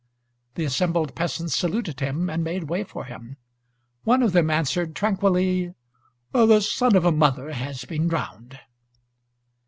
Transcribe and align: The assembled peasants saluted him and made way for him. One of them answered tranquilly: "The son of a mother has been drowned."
The 0.55 0.65
assembled 0.65 1.13
peasants 1.13 1.55
saluted 1.55 1.99
him 1.99 2.27
and 2.27 2.43
made 2.43 2.63
way 2.71 2.83
for 2.83 3.05
him. 3.05 3.37
One 4.03 4.23
of 4.23 4.31
them 4.31 4.49
answered 4.49 4.95
tranquilly: 4.95 5.75
"The 6.31 6.59
son 6.61 6.95
of 6.95 7.05
a 7.05 7.11
mother 7.11 7.51
has 7.51 7.85
been 7.85 8.07
drowned." 8.07 8.57